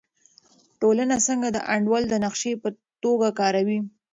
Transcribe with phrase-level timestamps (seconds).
[0.79, 2.69] ټولنه څنګه د انډول د نقشې په
[3.03, 3.79] توګه کاروي؟